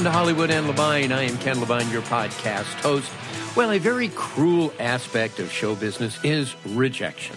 [0.00, 1.12] Welcome to Hollywood and Levine.
[1.12, 3.12] I am Ken Levine, your podcast host.
[3.54, 7.36] Well, a very cruel aspect of show business is rejection.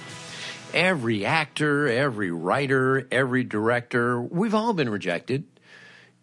[0.74, 5.44] Every actor, every writer, every director, we've all been rejected.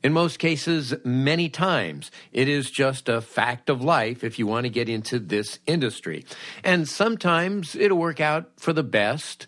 [0.02, 2.10] In most cases, many times.
[2.32, 6.24] It is just a fact of life if you want to get into this industry.
[6.64, 9.46] And sometimes it'll work out for the best.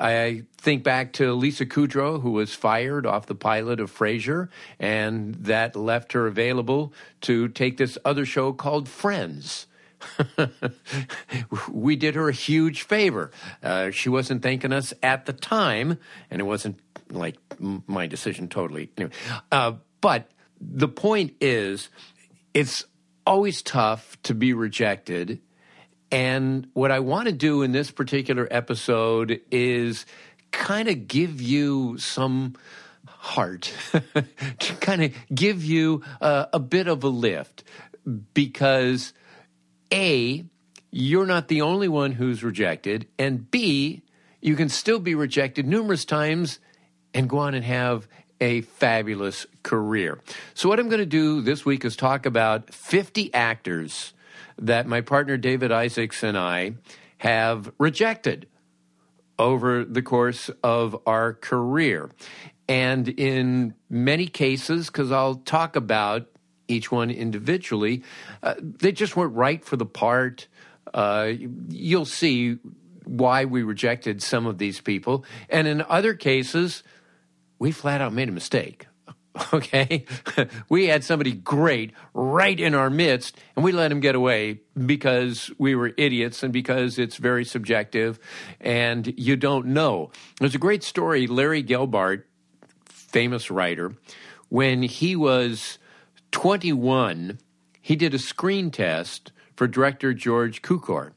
[0.00, 4.48] I think back to Lisa Kudrow, who was fired off the pilot of Frasier,
[4.78, 9.66] and that left her available to take this other show called Friends.
[11.70, 13.30] we did her a huge favor.
[13.62, 15.98] Uh, she wasn't thanking us at the time,
[16.30, 18.90] and it wasn't like my decision totally.
[18.96, 19.12] Anyway,
[19.52, 21.90] uh, but the point is,
[22.54, 22.84] it's
[23.26, 25.42] always tough to be rejected
[26.10, 30.06] and what I want to do in this particular episode is
[30.50, 32.54] kind of give you some
[33.06, 33.72] heart,
[34.58, 37.62] to kind of give you uh, a bit of a lift
[38.34, 39.12] because
[39.92, 40.44] A,
[40.90, 44.02] you're not the only one who's rejected, and B,
[44.40, 46.58] you can still be rejected numerous times
[47.14, 48.08] and go on and have
[48.40, 50.18] a fabulous career.
[50.54, 54.14] So, what I'm going to do this week is talk about 50 actors
[54.60, 56.74] that my partner David Isaacs and I
[57.18, 58.46] have rejected
[59.38, 62.10] over the course of our career.
[62.68, 66.28] And in many cases, because I'll talk about
[66.68, 68.04] each one individually,
[68.42, 70.46] uh, they just weren't right for the part.
[70.92, 71.32] Uh,
[71.68, 72.58] you'll see
[73.04, 75.24] why we rejected some of these people.
[75.48, 76.84] And in other cases,
[77.58, 78.86] we flat out made a mistake.
[79.52, 80.04] okay?
[80.68, 85.50] we had somebody great right in our midst, and we let him get away because
[85.58, 88.18] we were idiots and because it's very subjective
[88.60, 90.10] and you don't know.
[90.40, 92.24] There's a great story, Larry Gelbart,
[92.86, 93.94] famous writer,
[94.48, 95.78] when he was
[96.32, 97.38] 21,
[97.80, 101.12] he did a screen test for director George Cukor.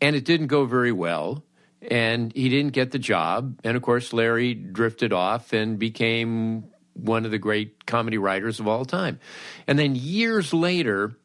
[0.00, 1.44] And it didn't go very well
[1.82, 3.58] and he didn't get the job.
[3.64, 6.64] And of course, Larry drifted off and became
[6.96, 9.18] one of the great comedy writers of all time.
[9.66, 11.16] And then years later,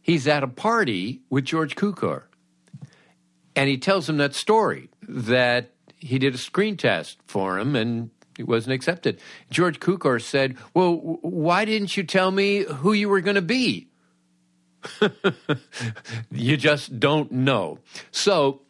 [0.00, 2.24] he's at a party with George Cukor.
[3.56, 8.10] And he tells him that story that he did a screen test for him and
[8.38, 9.20] it wasn't accepted.
[9.50, 13.88] George Cukor said, Well, why didn't you tell me who you were going to be?
[16.30, 17.80] you just don't know.
[18.12, 18.62] So,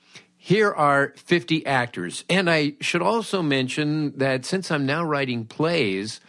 [0.49, 2.25] here are 50 actors.
[2.31, 6.21] And I should also mention that since I'm now writing plays,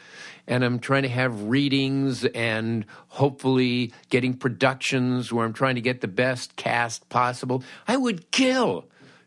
[0.50, 6.02] and I'm trying to have readings and hopefully getting productions where I'm trying to get
[6.02, 7.64] the best cast possible.
[7.88, 8.86] I would kill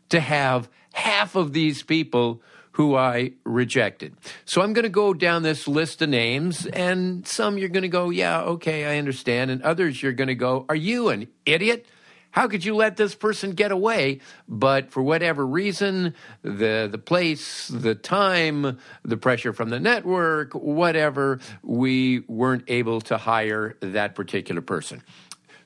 [0.09, 2.41] to have half of these people
[2.73, 4.15] who I rejected.
[4.45, 7.87] So I'm going to go down this list of names, and some you're going to
[7.87, 9.51] go, yeah, okay, I understand.
[9.51, 11.85] And others you're going to go, are you an idiot?
[12.33, 14.19] How could you let this person get away?
[14.49, 21.39] But for whatever reason, the the place, the time, the pressure from the network, whatever,
[21.61, 25.03] we weren't able to hire that particular person.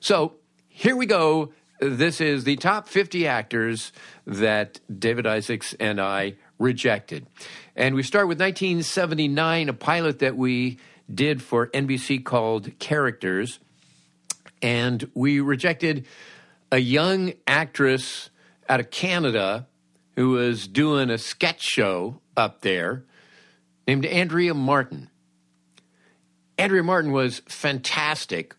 [0.00, 0.34] So
[0.68, 1.54] here we go.
[1.80, 3.90] This is the top 50 actors
[4.26, 7.26] that David Isaacs and I rejected.
[7.76, 10.78] And we start with 1979, a pilot that we
[11.12, 13.58] did for NBC called Characters.
[14.60, 16.04] And we rejected
[16.70, 18.30] a young actress
[18.68, 19.66] out of Canada
[20.16, 23.04] who was doing a sketch show up there
[23.86, 25.10] named Andrea Martin.
[26.58, 28.54] Andrea Martin was fantastic,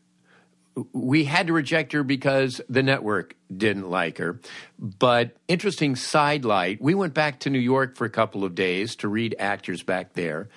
[0.93, 4.39] we had to reject her because the network didn't like her.
[4.77, 9.07] But interesting sidelight, we went back to New York for a couple of days to
[9.07, 10.49] read actors back there,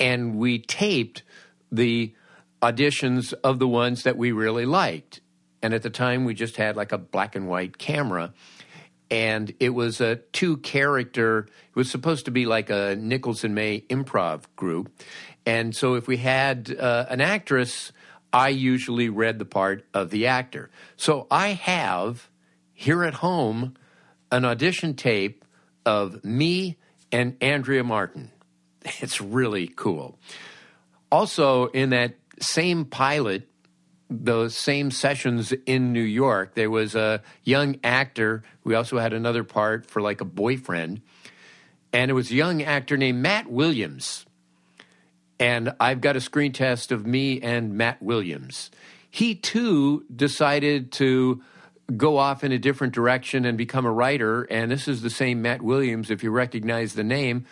[0.00, 1.22] and we taped
[1.70, 2.14] the
[2.62, 5.20] auditions of the ones that we really liked.
[5.66, 8.32] And at the time, we just had like a black and white camera.
[9.10, 13.52] And it was a two character, it was supposed to be like a Nichols and
[13.52, 14.92] May improv group.
[15.44, 17.90] And so if we had uh, an actress,
[18.32, 20.70] I usually read the part of the actor.
[20.96, 22.28] So I have
[22.72, 23.74] here at home
[24.30, 25.44] an audition tape
[25.84, 26.76] of me
[27.10, 28.30] and Andrea Martin.
[29.00, 30.16] It's really cool.
[31.10, 33.48] Also, in that same pilot,
[34.08, 38.42] those same sessions in New York, there was a young actor.
[38.64, 41.02] We also had another part for like a boyfriend.
[41.92, 44.26] And it was a young actor named Matt Williams.
[45.38, 48.70] And I've got a screen test of me and Matt Williams.
[49.10, 51.42] He too decided to
[51.96, 54.42] go off in a different direction and become a writer.
[54.44, 57.44] And this is the same Matt Williams, if you recognize the name,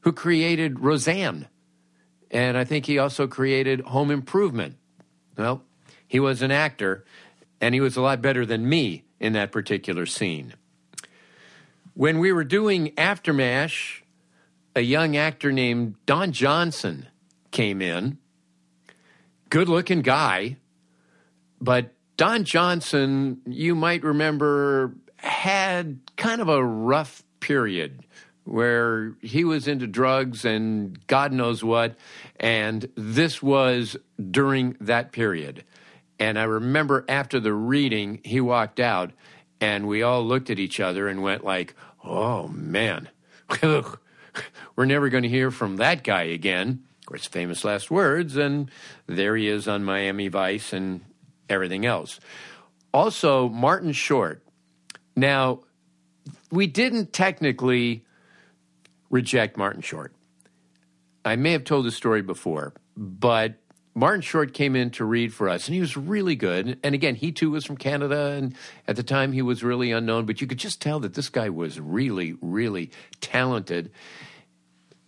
[0.00, 1.48] who created Roseanne.
[2.30, 4.76] And I think he also created Home Improvement.
[5.36, 5.62] Well,
[6.12, 7.06] he was an actor,
[7.58, 10.52] and he was a lot better than me in that particular scene.
[11.94, 14.02] When we were doing Aftermash,
[14.76, 17.08] a young actor named Don Johnson
[17.50, 18.18] came in.
[19.48, 20.58] Good looking guy,
[21.62, 28.04] but Don Johnson, you might remember, had kind of a rough period
[28.44, 31.96] where he was into drugs and God knows what.
[32.38, 33.96] And this was
[34.30, 35.64] during that period.
[36.22, 39.10] And I remember after the reading, he walked out
[39.60, 41.74] and we all looked at each other and went like,
[42.04, 43.08] oh man,
[43.60, 46.84] we're never going to hear from that guy again.
[47.00, 48.36] Of course, famous last words.
[48.36, 48.70] And
[49.08, 51.00] there he is on Miami Vice and
[51.48, 52.20] everything else.
[52.94, 54.44] Also, Martin Short.
[55.16, 55.62] Now,
[56.52, 58.04] we didn't technically
[59.10, 60.14] reject Martin Short.
[61.24, 63.56] I may have told the story before, but
[63.94, 66.78] Martin Short came in to read for us, and he was really good.
[66.82, 68.54] And again, he too was from Canada, and
[68.88, 71.50] at the time he was really unknown, but you could just tell that this guy
[71.50, 72.90] was really, really
[73.20, 73.90] talented.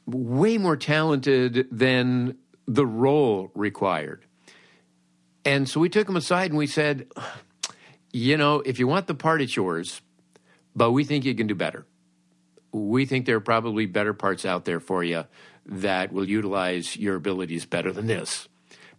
[0.06, 2.36] Way more talented than
[2.66, 4.24] the role required.
[5.46, 7.06] And so we took him aside and we said,
[8.12, 10.00] you know, if you want the part, it's yours,
[10.76, 11.86] but we think you can do better
[12.74, 15.24] we think there are probably better parts out there for you
[15.64, 18.48] that will utilize your abilities better than this.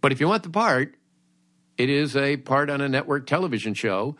[0.00, 0.94] But if you want the part,
[1.76, 4.16] it is a part on a network television show.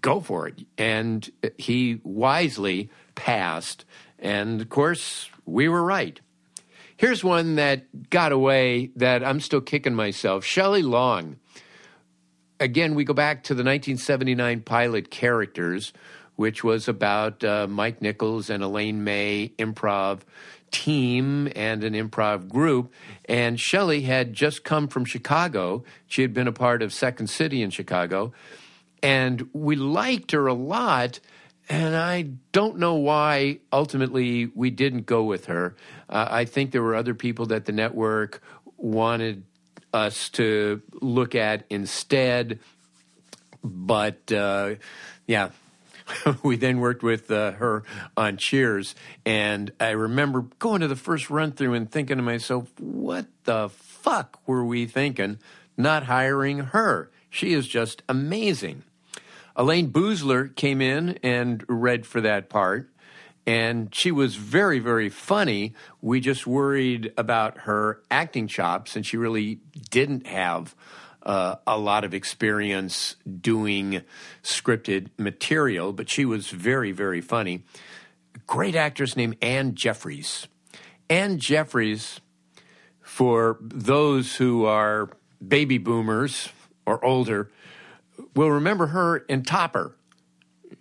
[0.00, 0.62] Go for it.
[0.78, 1.28] And
[1.58, 3.84] he wisely passed.
[4.18, 6.20] And of course, we were right.
[6.96, 11.36] Here's one that got away that I'm still kicking myself Shelley Long.
[12.58, 15.92] Again, we go back to the 1979 pilot characters
[16.36, 20.20] which was about uh, Mike Nichols and Elaine May improv
[20.70, 22.92] team and an improv group.
[23.26, 25.84] And Shelley had just come from Chicago.
[26.06, 28.32] She had been a part of Second City in Chicago.
[29.02, 31.20] And we liked her a lot.
[31.68, 35.74] And I don't know why ultimately we didn't go with her.
[36.08, 38.42] Uh, I think there were other people that the network
[38.76, 39.44] wanted
[39.92, 42.60] us to look at instead.
[43.64, 44.74] But uh,
[45.26, 45.50] yeah,
[46.42, 47.82] we then worked with uh, her
[48.16, 48.94] on Cheers,
[49.24, 53.68] and I remember going to the first run through and thinking to myself, "What the
[53.68, 55.38] fuck were we thinking?
[55.76, 57.10] Not hiring her?
[57.30, 58.84] She is just amazing."
[59.56, 62.90] Elayne Boosler came in and read for that part,
[63.46, 65.72] and she was very, very funny.
[66.02, 69.60] We just worried about her acting chops, and she really
[69.90, 70.74] didn't have
[71.26, 74.02] uh, a lot of experience doing
[74.44, 77.64] scripted material, but she was very, very funny.
[78.46, 80.46] Great actress named Anne Jeffreys.
[81.10, 82.20] Anne Jeffreys,
[83.02, 85.10] for those who are
[85.46, 86.48] baby boomers
[86.86, 87.50] or older,
[88.36, 89.95] will remember her in Topper.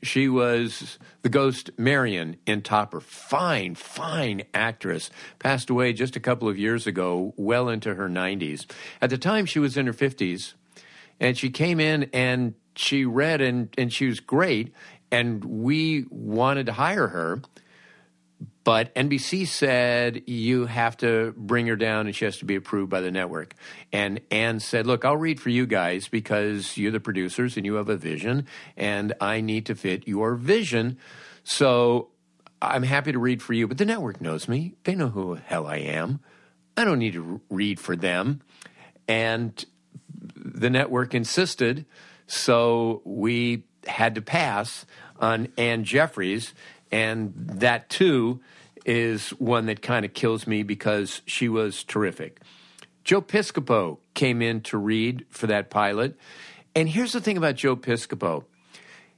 [0.06, 3.02] She was the ghost Marion in Topper.
[3.02, 5.10] Fine, fine actress.
[5.40, 8.66] Passed away just a couple of years ago, well into her 90s.
[9.02, 10.54] At the time, she was in her 50s,
[11.20, 14.74] and she came in and she read, and, and she was great.
[15.12, 17.42] And we wanted to hire her.
[18.64, 22.90] But NBC said you have to bring her down and she has to be approved
[22.90, 23.54] by the network.
[23.94, 27.76] And Anne said, Look, I'll read for you guys because you're the producers and you
[27.76, 30.98] have a vision, and I need to fit your vision.
[31.44, 32.10] So
[32.62, 34.76] I'm happy to read for you, but the network knows me.
[34.84, 36.20] They know who the hell I am.
[36.76, 38.42] I don't need to read for them.
[39.08, 39.64] And
[40.36, 41.86] the network insisted,
[42.26, 44.86] so we had to pass
[45.20, 46.54] on Anne Jeffreys,
[46.96, 48.40] and that too
[48.86, 52.40] is one that kind of kills me because she was terrific.
[53.04, 56.18] Joe Piscopo came in to read for that pilot.
[56.74, 58.46] And here's the thing about Joe Piscopo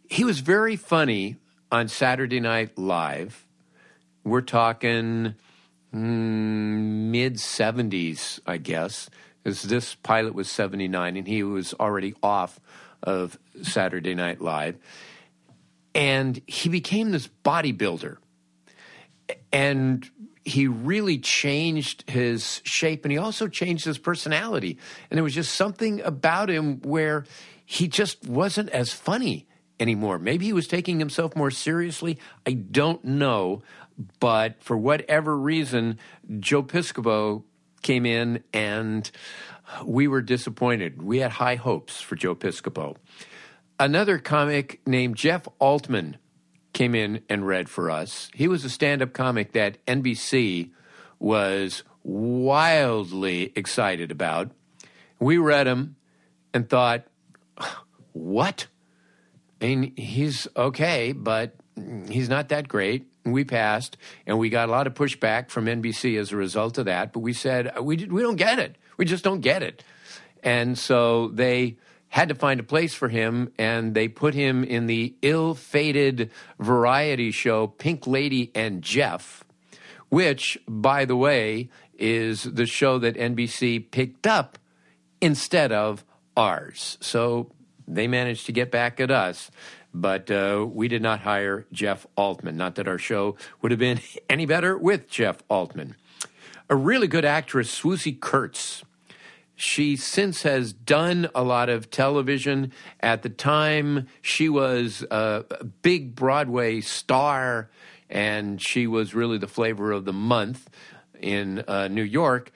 [0.10, 1.36] he was very funny
[1.72, 3.46] on Saturday Night Live.
[4.24, 5.36] We're talking
[5.94, 5.98] mm,
[7.12, 9.08] mid 70s, I guess,
[9.44, 12.60] because this pilot was 79 and he was already off
[13.04, 14.78] of Saturday Night Live.
[15.98, 18.18] And he became this bodybuilder.
[19.52, 20.10] And
[20.46, 24.78] he really changed his shape and he also changed his personality.
[25.10, 27.26] And there was just something about him where
[27.66, 29.48] he just wasn't as funny
[29.80, 30.20] anymore.
[30.20, 32.18] Maybe he was taking himself more seriously.
[32.46, 33.64] I don't know.
[34.20, 35.98] But for whatever reason,
[36.40, 37.44] Joe Piscopo
[37.82, 39.10] came in and
[39.84, 41.02] we were disappointed.
[41.02, 42.96] We had high hopes for Joe Piscopo.
[43.80, 46.18] Another comic named Jeff Altman
[46.74, 48.30] came in and read for us.
[48.34, 50.72] He was a stand up comic that NBC
[51.20, 54.52] was wildly excited about.
[55.20, 55.96] We read him
[56.54, 57.06] and thought,
[58.14, 58.68] what?
[59.62, 61.56] I mean, he's okay, but
[62.10, 63.06] he's not that great.
[63.26, 66.86] We passed, and we got a lot of pushback from NBC as a result of
[66.86, 67.12] that.
[67.12, 68.78] But we said we we don't get it.
[68.96, 69.84] We just don't get it.
[70.44, 71.78] And so they
[72.10, 76.32] had to find a place for him, and they put him in the ill fated
[76.60, 79.44] variety show Pink Lady and Jeff,
[80.10, 84.58] which, by the way, is the show that NBC picked up
[85.22, 86.98] instead of ours.
[87.02, 87.52] So
[87.88, 89.50] they managed to get back at us.
[89.94, 92.56] But uh, we did not hire Jeff Altman.
[92.56, 94.00] Not that our show would have been
[94.30, 95.96] any better with Jeff Altman.
[96.70, 98.84] A really good actress, Swoosie Kurtz,
[99.58, 102.72] she since has done a lot of television.
[103.00, 105.46] At the time, she was a
[105.82, 107.70] big Broadway star,
[108.08, 110.70] and she was really the flavor of the month
[111.20, 112.52] in uh, New York.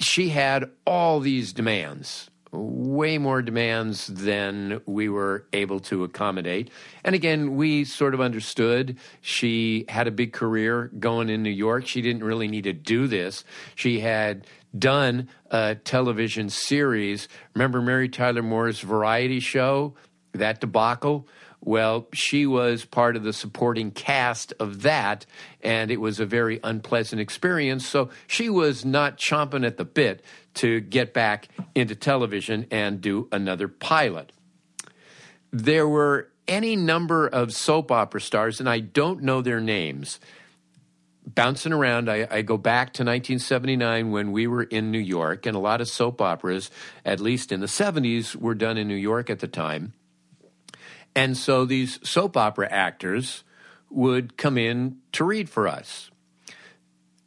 [0.00, 6.70] She had all these demands way more demands than we were able to accommodate.
[7.04, 11.86] And again, we sort of understood she had a big career going in New York.
[11.86, 13.44] She didn't really need to do this.
[13.74, 14.46] She had
[14.76, 17.28] done a television series.
[17.54, 19.94] Remember Mary Tyler Moore's variety show,
[20.32, 21.28] that debacle?
[21.66, 25.26] Well, she was part of the supporting cast of that,
[25.60, 27.84] and it was a very unpleasant experience.
[27.88, 33.28] So she was not chomping at the bit to get back into television and do
[33.32, 34.30] another pilot.
[35.50, 40.20] There were any number of soap opera stars, and I don't know their names.
[41.26, 45.56] Bouncing around, I, I, go back to 1979 when we were in New York, and
[45.56, 46.70] a lot of soap operas,
[47.04, 49.94] at least in the 70s, were done in New York at the time.
[51.16, 53.42] And so these soap opera actors
[53.88, 56.10] would come in to read for us.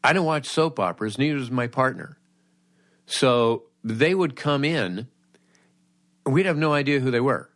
[0.03, 2.17] I don't watch soap operas, neither does my partner.
[3.07, 5.07] So they would come in,
[6.23, 7.49] we'd have no idea who they were.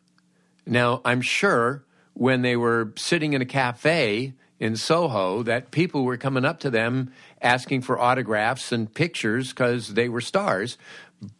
[0.65, 6.17] Now, I'm sure when they were sitting in a cafe in Soho that people were
[6.17, 7.11] coming up to them
[7.41, 10.77] asking for autographs and pictures because they were stars,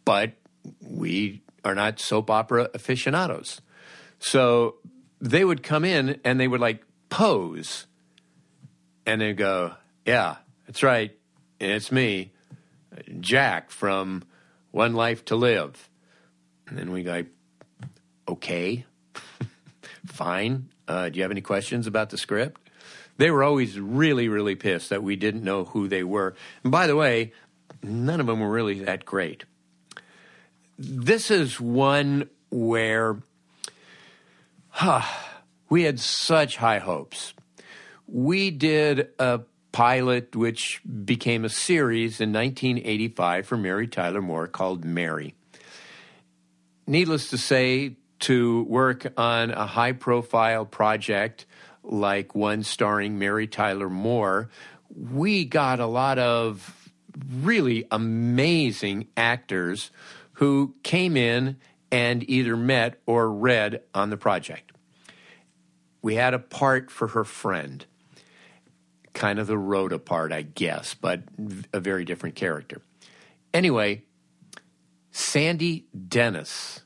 [0.04, 0.34] but
[0.80, 3.60] we are not soap opera aficionados.
[4.24, 4.76] So
[5.20, 7.84] they would come in and they would like pose
[9.04, 9.74] and they'd go,
[10.06, 11.14] Yeah, that's right.
[11.60, 12.32] It's me.
[13.20, 14.24] Jack from
[14.70, 15.90] One Life to Live.
[16.66, 17.26] And then we go,
[18.26, 18.86] okay,
[20.06, 20.70] fine.
[20.88, 22.70] Uh, do you have any questions about the script?
[23.18, 26.34] They were always really, really pissed that we didn't know who they were.
[26.62, 27.34] And by the way,
[27.82, 29.44] none of them were really that great.
[30.78, 33.18] This is one where
[34.74, 35.02] huh,
[35.68, 37.32] we had such high hopes.
[38.08, 44.84] We did a pilot, which became a series in 1985 for Mary Tyler Moore called
[44.84, 45.36] Mary.
[46.88, 51.46] Needless to say, to work on a high profile project
[51.84, 54.50] like one starring Mary Tyler Moore,
[54.88, 56.90] we got a lot of
[57.42, 59.92] really amazing actors
[60.34, 61.56] who came in
[61.94, 64.72] and either met or read on the project.
[66.02, 67.86] We had a part for her friend
[69.12, 71.22] kind of the Rhoda part, I guess, but
[71.72, 72.82] a very different character.
[73.54, 74.02] Anyway,
[75.12, 76.80] Sandy Dennis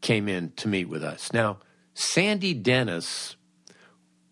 [0.00, 1.30] came in to meet with us.
[1.34, 1.58] Now,
[1.92, 3.36] Sandy Dennis,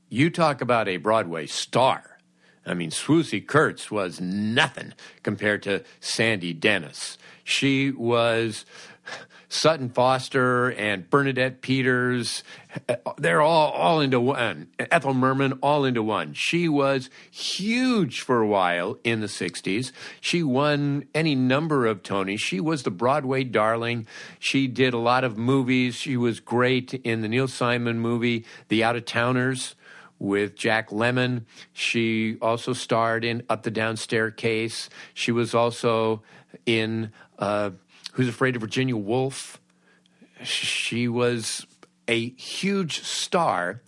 [0.09, 2.19] you talk about a Broadway star.
[2.65, 7.19] I mean, Swoosie Kurtz was nothing compared to Sandy Dennis.
[7.45, 8.65] She was
[9.49, 12.43] Sutton Foster and Bernadette Peters.
[13.19, 14.69] They're all, all into one.
[14.79, 16.33] Ethel Merman, all into one.
[16.35, 19.93] She was huge for a while in the 60s.
[20.21, 22.41] She won any number of Tonys.
[22.41, 24.07] She was the Broadway darling.
[24.41, 25.95] She did a lot of movies.
[25.95, 29.77] She was great in the Neil Simon movie, The Out of Towners
[30.19, 31.45] with Jack Lemmon.
[31.73, 34.89] She also starred in Up the Down Staircase.
[35.13, 36.23] She was also
[36.67, 37.71] in uh,
[38.15, 39.61] Who's Afraid of Virginia Woolf.
[40.43, 41.67] She was
[42.07, 43.83] a huge star,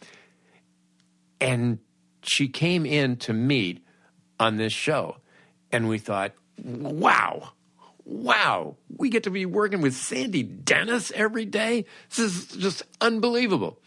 [1.40, 1.78] and
[2.22, 3.84] she came in to meet
[4.40, 5.18] on this show.
[5.70, 7.50] And we thought, wow,
[8.04, 11.84] wow, we get to be working with Sandy Dennis every day.
[12.08, 13.78] This is just unbelievable.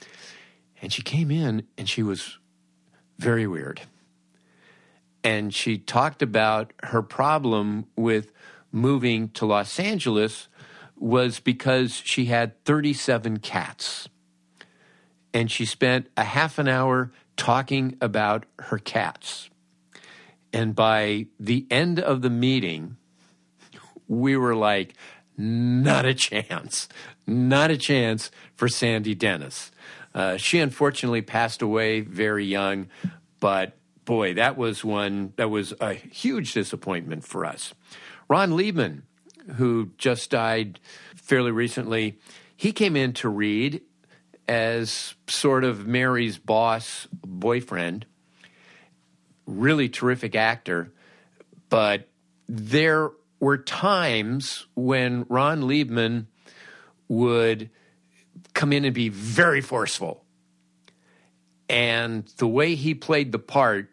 [0.81, 2.37] And she came in and she was
[3.17, 3.81] very weird.
[5.23, 8.31] And she talked about her problem with
[8.71, 10.47] moving to Los Angeles
[10.97, 14.09] was because she had 37 cats.
[15.33, 19.49] And she spent a half an hour talking about her cats.
[20.51, 22.97] And by the end of the meeting,
[24.07, 24.93] we were like,
[25.37, 26.89] not a chance,
[27.25, 29.71] not a chance for Sandy Dennis.
[30.13, 32.87] Uh, she unfortunately passed away very young,
[33.39, 37.73] but boy, that was one that was a huge disappointment for us.
[38.29, 39.01] Ron Leibman,
[39.55, 40.79] who just died
[41.15, 42.19] fairly recently,
[42.55, 43.81] he came in to read
[44.47, 48.05] as sort of Mary's boss boyfriend.
[49.47, 50.93] Really terrific actor,
[51.69, 52.07] but
[52.47, 56.27] there were times when Ron Leibman
[57.07, 57.69] would
[58.53, 60.23] come in and be very forceful.
[61.67, 63.89] And the way he played the part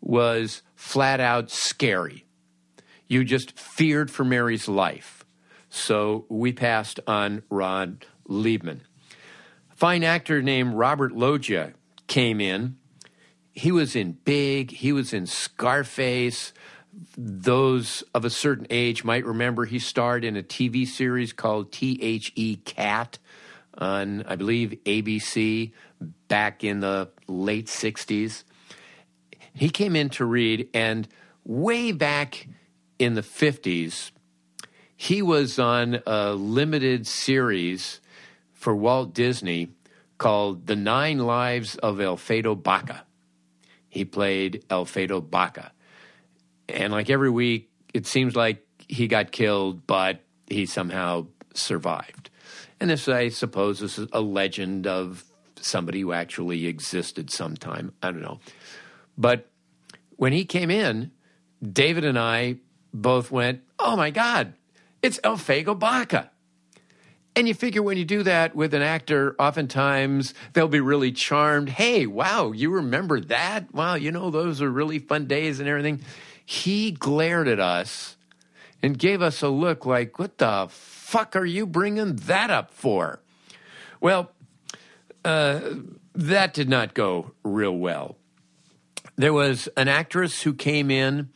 [0.00, 2.23] was flat out scary.
[3.06, 5.24] You just feared for Mary's life.
[5.68, 8.80] So we passed on Rod Leibman.
[9.72, 11.74] A fine actor named Robert Loggia
[12.06, 12.76] came in.
[13.52, 16.52] He was in Big, he was in Scarface.
[17.16, 22.56] Those of a certain age might remember he starred in a TV series called T.H.E.
[22.64, 23.18] Cat
[23.76, 25.72] on, I believe, ABC
[26.28, 28.44] back in the late 60s.
[29.54, 31.08] He came in to read, and
[31.44, 32.46] way back
[32.98, 34.10] in the 50s,
[34.96, 38.00] he was on a limited series
[38.52, 39.70] for Walt Disney
[40.18, 43.04] called The Nine Lives of Alfredo Baca.
[43.88, 45.72] He played Alfredo Baca.
[46.68, 52.30] And like every week, it seems like he got killed, but he somehow survived.
[52.80, 55.24] And this, I suppose, is a legend of
[55.60, 57.92] somebody who actually existed sometime.
[58.02, 58.40] I don't know.
[59.16, 59.50] But
[60.16, 61.10] when he came in,
[61.62, 62.56] David and I
[62.94, 64.54] both went, Oh my God,
[65.02, 66.30] it's Elfego Baca.
[67.36, 71.68] And you figure when you do that with an actor, oftentimes they'll be really charmed.
[71.68, 73.74] Hey, wow, you remember that?
[73.74, 76.00] Wow, you know, those are really fun days and everything.
[76.46, 78.16] He glared at us
[78.82, 83.20] and gave us a look like, What the fuck are you bringing that up for?
[84.00, 84.30] Well,
[85.24, 85.60] uh,
[86.14, 88.16] that did not go real well.
[89.16, 91.30] There was an actress who came in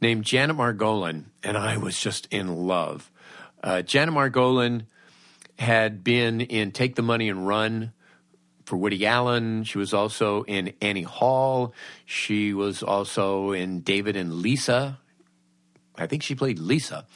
[0.00, 3.10] named Janet Margolin, and I was just in love.
[3.62, 4.84] Uh, Janet Margolin
[5.58, 7.92] had been in Take the Money and Run
[8.64, 9.64] for Woody Allen.
[9.64, 11.72] She was also in Annie Hall.
[12.04, 14.98] She was also in David and Lisa.
[15.96, 17.06] I think she played Lisa.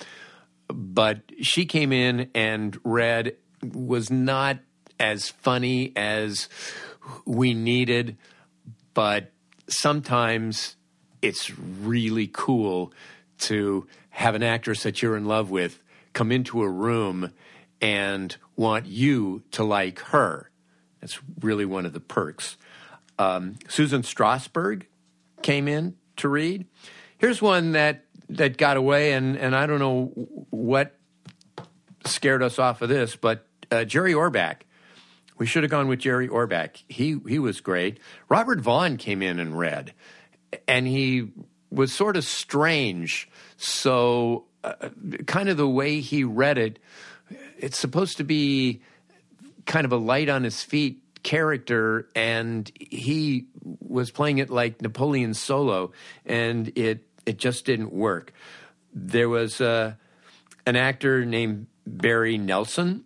[0.68, 4.58] But she came in and read, was not
[4.98, 6.48] as funny as
[7.24, 8.16] we needed,
[8.94, 9.30] but
[9.68, 10.76] sometimes
[11.22, 12.92] it's really cool
[13.38, 15.80] to have an actress that you're in love with
[16.12, 17.32] come into a room
[17.80, 20.50] and want you to like her.
[21.00, 22.56] That's really one of the perks.
[23.18, 24.84] Um, Susan Strasberg
[25.42, 26.66] came in to read.
[27.18, 30.06] Here's one that that got away, and and I don't know
[30.50, 30.96] what
[32.04, 34.62] scared us off of this, but uh, Jerry Orbach.
[35.38, 36.82] We should have gone with Jerry Orbach.
[36.88, 37.98] He he was great.
[38.28, 39.92] Robert Vaughn came in and read,
[40.66, 41.28] and he
[41.70, 43.28] was sort of strange.
[43.56, 44.90] So, uh,
[45.26, 46.78] kind of the way he read it,
[47.58, 48.82] it's supposed to be
[49.66, 53.46] kind of a light on his feet character, and he
[53.80, 55.92] was playing it like Napoleon Solo,
[56.26, 58.32] and it it just didn't work.
[58.92, 59.94] There was uh,
[60.66, 63.04] an actor named Barry Nelson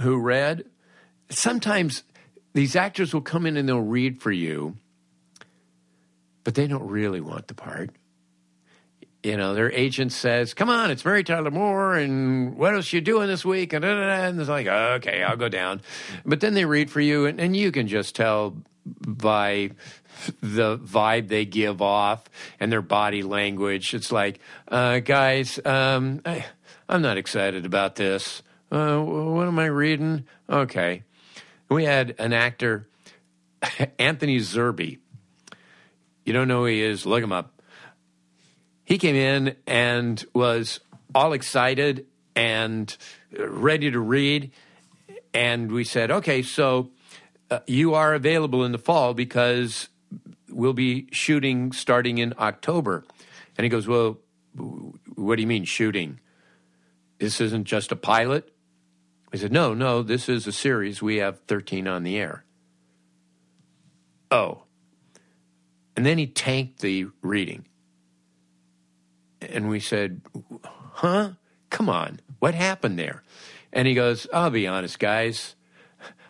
[0.00, 0.64] who read.
[1.30, 2.04] Sometimes
[2.54, 4.76] these actors will come in and they'll read for you,
[6.48, 7.90] but they don't really want the part.
[9.22, 13.02] you know, their agent says, "Come on, it's Mary Tyler Moore, and what else you
[13.02, 15.82] doing this week?" And, it's like, "Okay, I'll go down,"
[16.24, 18.56] but then they read for you, and, and you can just tell
[19.06, 19.72] by
[20.40, 22.24] the vibe they give off
[22.58, 23.92] and their body language.
[23.92, 26.46] It's like, uh, guys, um, I,
[26.88, 28.42] I'm not excited about this.
[28.72, 30.24] Uh, what am I reading?
[30.48, 31.02] Okay,
[31.68, 32.88] we had an actor,
[33.98, 35.00] Anthony Zerbe.
[36.28, 37.06] You don't know who he is?
[37.06, 37.58] Look him up
[38.88, 40.80] he came in and was
[41.14, 42.96] all excited and
[43.38, 44.50] ready to read.
[45.34, 46.88] And we said, okay, so
[47.50, 49.90] uh, you are available in the fall because
[50.48, 53.04] we'll be shooting starting in October.
[53.58, 54.16] And he goes, well,
[55.16, 56.18] what do you mean shooting?
[57.18, 58.50] This isn't just a pilot?
[59.34, 61.02] I said, no, no, this is a series.
[61.02, 62.42] We have 13 on the air.
[64.30, 64.62] Oh.
[65.98, 67.64] And then he tanked the reading.
[69.42, 70.20] And we said,
[70.92, 71.30] Huh?
[71.70, 72.20] Come on.
[72.38, 73.24] What happened there?
[73.72, 75.56] And he goes, I'll be honest, guys.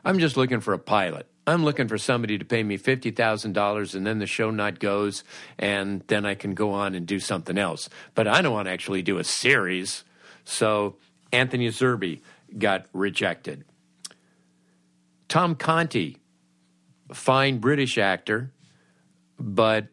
[0.06, 1.26] I'm just looking for a pilot.
[1.46, 5.22] I'm looking for somebody to pay me $50,000 and then the show not goes
[5.58, 7.90] and then I can go on and do something else.
[8.14, 10.02] But I don't want to actually do a series.
[10.46, 10.96] So
[11.30, 12.22] Anthony Zerbe
[12.56, 13.66] got rejected.
[15.28, 16.16] Tom Conti,
[17.12, 18.50] fine British actor,
[19.38, 19.88] but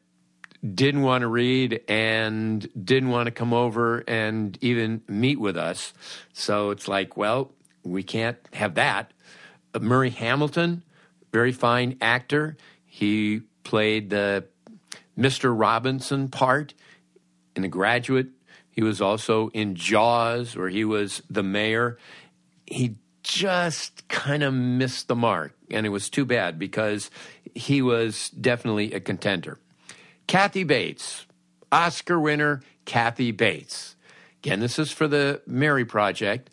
[0.73, 5.93] didn't want to read and didn't want to come over and even meet with us.
[6.33, 7.51] So it's like, well,
[7.83, 9.11] we can't have that.
[9.73, 10.83] Uh, Murray Hamilton,
[11.31, 12.57] very fine actor.
[12.85, 14.45] He played the
[15.17, 15.57] Mr.
[15.57, 16.73] Robinson part
[17.55, 18.29] in The Graduate.
[18.71, 21.97] He was also in Jaws, where he was the mayor.
[22.65, 27.09] He just kind of missed the mark, and it was too bad because
[27.55, 29.57] he was definitely a contender.
[30.27, 31.25] Kathy Bates,
[31.71, 33.95] Oscar winner Kathy Bates.
[34.43, 36.51] Again, this is for the Mary Project.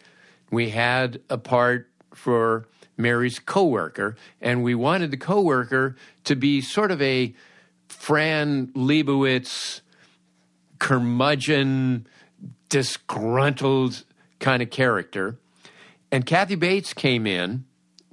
[0.51, 6.91] We had a part for Mary's coworker, and we wanted the coworker to be sort
[6.91, 7.35] of a
[7.89, 9.81] Fran Lebowitz,
[10.79, 12.07] curmudgeon,
[12.69, 14.05] disgruntled
[14.39, 15.39] kind of character.
[16.11, 17.65] And Kathy Bates came in.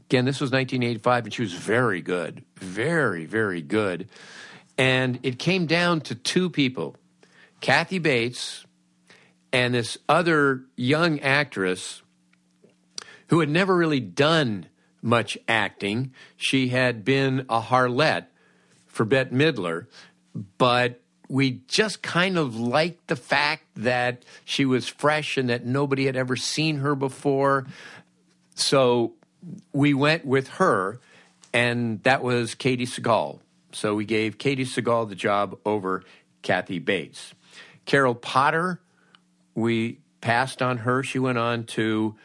[0.09, 4.09] Again, this was 1985, and she was very good, very, very good.
[4.75, 6.95] And it came down to two people
[7.61, 8.65] Kathy Bates
[9.53, 12.01] and this other young actress
[13.27, 14.65] who had never really done
[15.03, 16.11] much acting.
[16.35, 18.25] She had been a Harlette
[18.87, 19.85] for Bette Midler,
[20.57, 26.07] but we just kind of liked the fact that she was fresh and that nobody
[26.07, 27.67] had ever seen her before.
[28.55, 29.13] So
[29.73, 30.99] we went with her,
[31.53, 33.39] and that was Katey Sagal.
[33.71, 36.03] So we gave Katey Sagal the job over
[36.41, 37.33] Kathy Bates.
[37.85, 38.79] Carol Potter,
[39.55, 41.03] we passed on her.
[41.03, 42.15] She went on to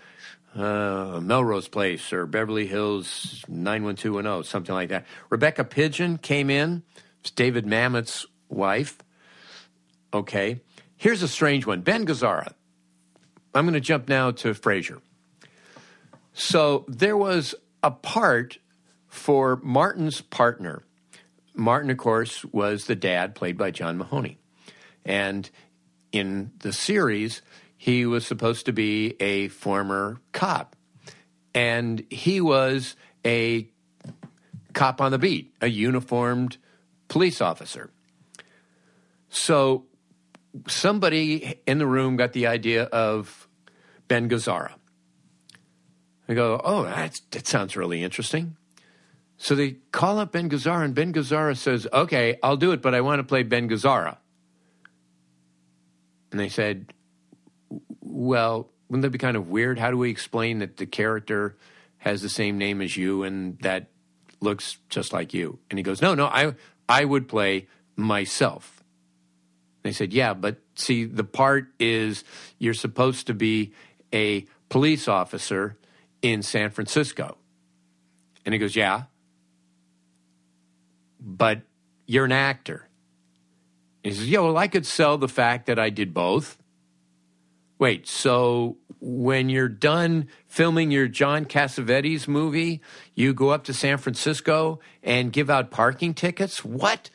[0.54, 5.06] uh, Melrose Place or Beverly Hills 91210, something like that.
[5.30, 6.82] Rebecca Pidgeon came in.
[7.20, 8.98] It's David Mamet's wife.
[10.12, 10.60] Okay.
[10.96, 12.52] Here's a strange one Ben Gazzara.
[13.54, 15.00] I'm going to jump now to Frasier.
[16.34, 18.58] So there was a part
[19.08, 20.84] for Martin's partner
[21.54, 24.38] Martin, of course, was the dad played by John Mahoney.
[25.04, 25.48] And
[26.12, 27.42] in the series,
[27.76, 30.74] he was supposed to be a former cop.
[31.54, 33.68] And he was a
[34.72, 36.56] cop on the beat, a uniformed
[37.06, 37.90] police officer.
[39.28, 39.86] So
[40.66, 43.48] somebody in the room got the idea of
[44.08, 44.72] Ben Gazzara.
[46.28, 48.56] I go, oh, that sounds really interesting.
[49.36, 52.94] So they call up Ben Gazzara, and Ben Gazzara says, Okay, I'll do it, but
[52.94, 54.16] I want to play Ben Gazzara.
[56.30, 56.92] And they said,
[58.00, 59.78] Well, wouldn't that be kind of weird?
[59.78, 61.56] How do we explain that the character
[61.98, 63.90] has the same name as you and that
[64.40, 65.58] looks just like you?
[65.68, 66.54] And he goes, No, no, I,
[66.88, 68.82] I would play myself.
[69.82, 72.24] They said, Yeah, but see, the part is
[72.58, 73.74] you're supposed to be
[74.12, 75.76] a police officer
[76.24, 77.36] in San Francisco.
[78.44, 79.04] And he goes, Yeah
[81.24, 81.62] but
[82.06, 82.88] you're an actor.
[84.02, 86.58] he says, Yeah, well, I could sell the fact that I did both.
[87.78, 92.82] Wait, so when you're done filming your John Cassavetes movie,
[93.14, 96.64] you go up to San Francisco and give out parking tickets?
[96.64, 97.10] What?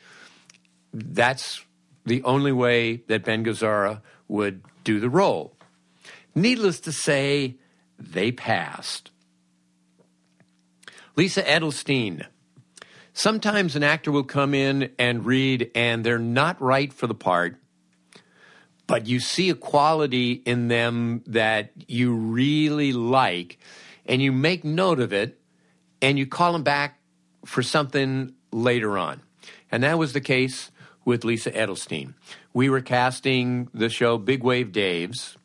[0.92, 1.64] That's
[2.04, 5.56] the only way that Ben Gazzara would do the role.
[6.34, 7.56] Needless to say,
[8.00, 9.10] they passed.
[11.16, 12.26] Lisa Edelstein
[13.12, 17.56] Sometimes an actor will come in and read, and they're not right for the part,
[18.86, 23.58] but you see a quality in them that you really like,
[24.06, 25.40] and you make note of it,
[26.00, 26.98] and you call them back
[27.44, 29.20] for something later on.
[29.70, 30.70] And that was the case
[31.04, 32.14] with Lisa Edelstein.
[32.52, 35.36] We were casting the show Big Wave Dave's.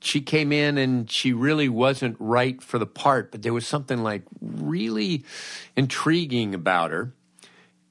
[0.00, 4.02] She came in and she really wasn't right for the part, but there was something
[4.02, 5.24] like really
[5.76, 7.12] intriguing about her.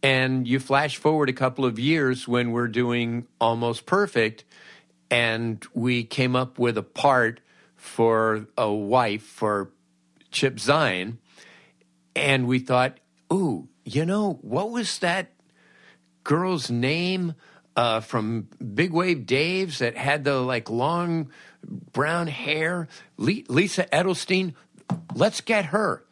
[0.03, 4.43] And you flash forward a couple of years when we're doing Almost Perfect,
[5.09, 7.39] and we came up with a part
[7.75, 9.71] for a wife for
[10.31, 11.17] Chip Zien.
[12.15, 12.99] And we thought,
[13.33, 15.31] ooh, you know, what was that
[16.23, 17.33] girl's name
[17.75, 21.29] uh, from Big Wave Dave's that had the like long
[21.91, 22.87] brown hair?
[23.17, 24.53] Le- Lisa Edelstein.
[25.13, 26.03] Let's get her.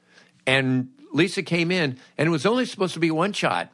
[0.45, 3.71] And Lisa came in, and it was only supposed to be one shot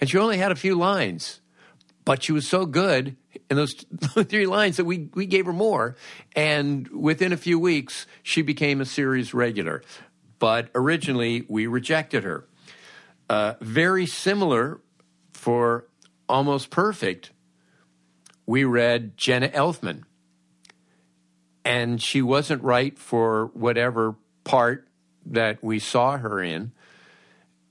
[0.00, 1.40] and she only had a few lines,
[2.04, 3.16] but she was so good
[3.50, 5.96] in those three lines that we, we gave her more.
[6.34, 9.82] And within a few weeks, she became a series regular.
[10.38, 12.46] But originally, we rejected her.
[13.28, 14.80] Uh, very similar
[15.32, 15.86] for
[16.28, 17.30] Almost Perfect,
[18.46, 20.02] we read Jenna Elfman.
[21.64, 24.86] And she wasn't right for whatever part
[25.26, 26.72] that we saw her in.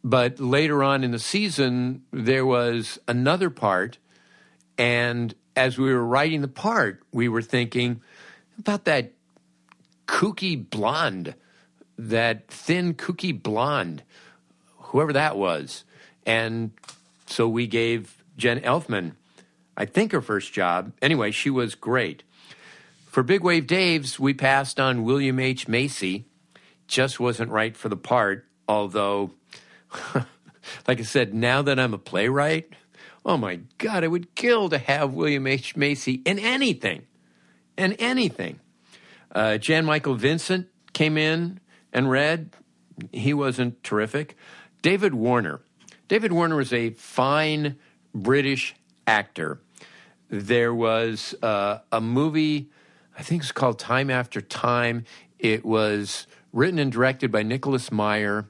[0.03, 3.97] But later on in the season, there was another part.
[4.77, 8.01] And as we were writing the part, we were thinking
[8.59, 9.13] about that
[10.07, 11.35] kooky blonde,
[11.97, 14.03] that thin kooky blonde,
[14.77, 15.85] whoever that was.
[16.25, 16.71] And
[17.25, 19.13] so we gave Jen Elfman,
[19.77, 20.93] I think, her first job.
[21.01, 22.23] Anyway, she was great.
[23.05, 25.67] For Big Wave Dave's, we passed on William H.
[25.67, 26.25] Macy.
[26.87, 29.31] Just wasn't right for the part, although
[30.87, 32.73] like I said, now that I'm a playwright,
[33.25, 35.75] oh my God, I would kill to have William H.
[35.75, 37.03] Macy in anything.
[37.77, 38.59] In anything.
[39.33, 41.59] Uh, Jan Michael Vincent came in
[41.91, 42.51] and read.
[43.11, 44.37] He wasn't terrific.
[44.81, 45.61] David Warner.
[46.07, 47.77] David Warner was a fine
[48.15, 48.75] British
[49.05, 49.61] actor.
[50.29, 52.71] There was uh, a movie,
[53.17, 55.05] I think it's called Time After Time.
[55.37, 58.49] It was written and directed by Nicholas Meyer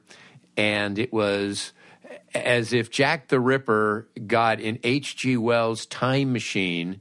[0.56, 1.72] and it was
[2.34, 5.36] as if Jack the Ripper got in H.G.
[5.36, 7.00] Wells' time machine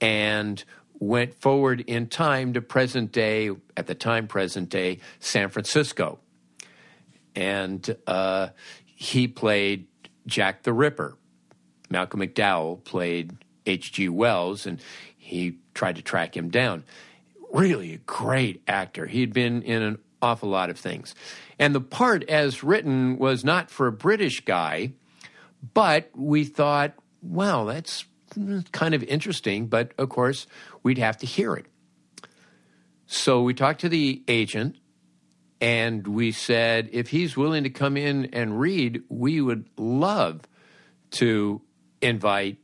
[0.00, 0.62] and
[0.98, 6.18] went forward in time to present day, at the time, present day, San Francisco.
[7.34, 8.48] And uh,
[8.84, 9.86] he played
[10.26, 11.16] Jack the Ripper.
[11.88, 14.08] Malcolm McDowell played H.G.
[14.08, 14.80] Wells, and
[15.16, 16.84] he tried to track him down.
[17.52, 19.06] Really a great actor.
[19.06, 21.14] He'd been in an awful lot of things.
[21.58, 24.92] And the part as written was not for a British guy,
[25.74, 28.04] but we thought, well, that's
[28.72, 30.46] kind of interesting, but of course,
[30.82, 31.66] we'd have to hear it.
[33.06, 34.76] So we talked to the agent
[35.60, 40.42] and we said, if he's willing to come in and read, we would love
[41.12, 41.62] to
[42.06, 42.58] invite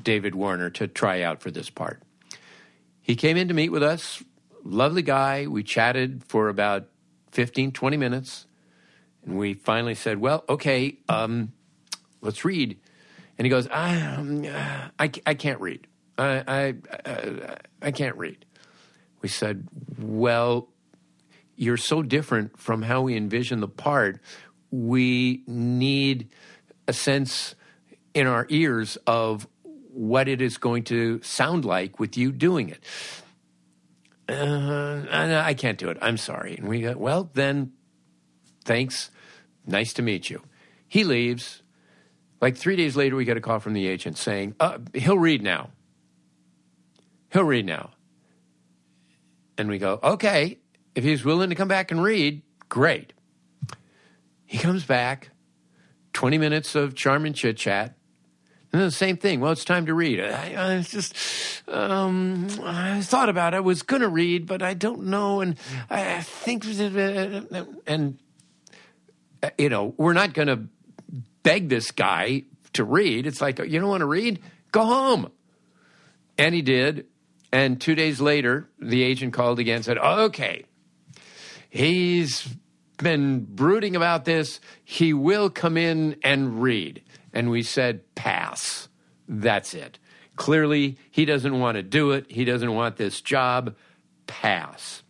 [0.00, 2.02] David Warner to try out for this part.
[3.02, 4.22] He came in to meet with us.
[4.62, 5.46] Lovely guy.
[5.46, 6.88] We chatted for about
[7.32, 8.46] 15, 20 minutes.
[9.24, 11.52] And we finally said, well, okay, um,
[12.20, 12.78] let's read.
[13.38, 14.44] And he goes, I, um,
[14.98, 15.86] I, I can't read.
[16.18, 18.44] I, I, I, I can't read.
[19.22, 19.66] We said,
[19.98, 20.68] well,
[21.56, 24.20] you're so different from how we envision the part.
[24.70, 26.30] We need
[26.86, 27.54] a sense
[28.14, 32.82] in our ears of what it is going to sound like with you doing it
[34.30, 35.98] uh, I can't do it.
[36.00, 36.56] I'm sorry.
[36.56, 37.72] And we go, well, then,
[38.64, 39.10] thanks.
[39.66, 40.42] Nice to meet you.
[40.88, 41.62] He leaves.
[42.40, 45.42] Like three days later, we get a call from the agent saying, uh, he'll read
[45.42, 45.70] now.
[47.32, 47.90] He'll read now.
[49.58, 50.58] And we go, okay,
[50.94, 53.12] if he's willing to come back and read, great.
[54.46, 55.30] He comes back,
[56.14, 57.96] 20 minutes of charming chit chat.
[58.72, 59.40] And the same thing.
[59.40, 60.20] Well, it's time to read.
[60.20, 61.14] I, I just,
[61.66, 63.56] um, I thought about it.
[63.56, 65.40] I was going to read, but I don't know.
[65.40, 65.56] And
[65.88, 66.64] I think,
[67.86, 68.18] and,
[69.58, 70.62] you know, we're not going to
[71.42, 73.26] beg this guy to read.
[73.26, 74.40] It's like, you don't want to read?
[74.70, 75.32] Go home.
[76.38, 77.06] And he did.
[77.50, 80.64] And two days later, the agent called again and said, okay,
[81.68, 82.48] he's
[82.98, 84.60] been brooding about this.
[84.84, 87.02] He will come in and read
[87.32, 88.88] and we said, pass.
[89.28, 89.98] That's it.
[90.36, 92.30] Clearly, he doesn't want to do it.
[92.30, 93.76] He doesn't want this job.
[94.26, 95.02] Pass.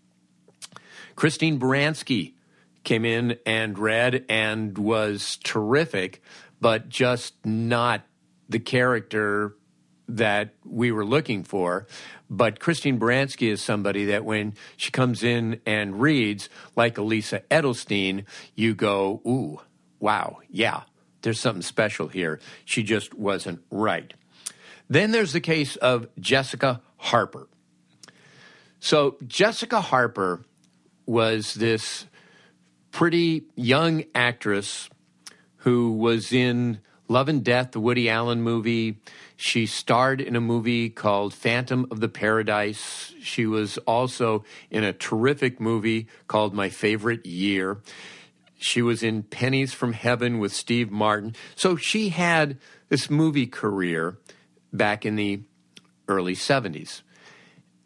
[1.15, 2.35] Christine Baranski
[2.85, 6.23] came in and read and was terrific,
[6.61, 8.03] but just not
[8.49, 9.57] the character
[10.09, 11.87] that we were looking for.
[12.29, 18.25] But Christine Baranski is somebody that when she comes in and reads, like Elisa Edelstein,
[18.55, 19.61] you go, ooh,
[19.99, 20.83] wow, yeah,
[21.23, 22.41] there's something special here.
[22.65, 24.13] She just wasn't right.
[24.89, 27.49] Then there's the case of Jessica Harper.
[28.81, 30.45] So, Jessica Harper
[31.07, 32.07] was this
[32.91, 34.89] pretty young actress
[35.59, 39.01] who was in Love and Death, the Woody Allen movie.
[39.37, 43.13] She starred in a movie called Phantom of the Paradise.
[43.21, 47.79] She was also in a terrific movie called My Favorite Year.
[48.61, 51.35] She was in Pennies from Heaven with Steve Martin.
[51.57, 52.59] So she had
[52.91, 54.19] this movie career
[54.73, 55.41] back in the
[56.09, 57.01] early 70s.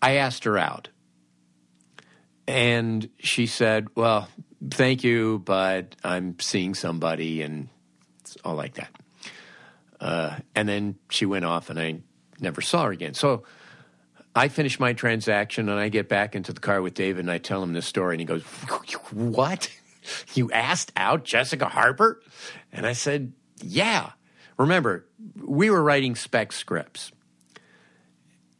[0.00, 0.88] I asked her out.
[2.46, 4.28] And she said, Well,
[4.70, 7.68] thank you, but I'm seeing somebody, and
[8.20, 8.90] it's all like that.
[10.00, 12.00] Uh, and then she went off, and I
[12.40, 13.14] never saw her again.
[13.14, 13.44] So
[14.34, 17.38] I finish my transaction, and I get back into the car with David, and I
[17.38, 18.42] tell him this story, and he goes,
[19.12, 19.70] What?
[20.34, 22.20] You asked out Jessica Harper?
[22.72, 24.10] And I said, Yeah.
[24.58, 27.10] Remember, we were writing spec scripts.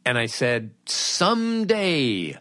[0.05, 2.37] And I said, Someday